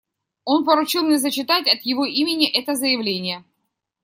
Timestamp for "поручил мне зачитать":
0.65-1.67